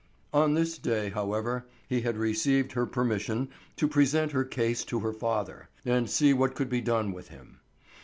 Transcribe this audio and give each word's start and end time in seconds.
On 0.33 0.55
this 0.55 0.79
day, 0.79 1.09
however, 1.11 1.67
he 1.87 2.01
had 2.01 2.17
received 2.17 2.71
her 2.71 2.87
permission 2.87 3.49
to 3.75 3.87
present 3.87 4.31
her 4.31 4.43
case 4.43 4.83
to 4.85 5.01
her 5.01 5.13
father 5.13 5.69
and 5.85 6.09
see 6.09 6.33
what 6.33 6.55
could 6.55 6.69
be 6.69 6.81
done 6.81 7.11
with 7.11 7.27
him. 7.27 7.59